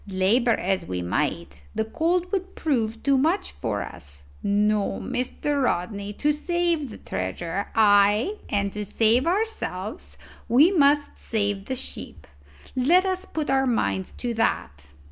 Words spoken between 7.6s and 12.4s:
ay, and to save ourselves, we must save the ship.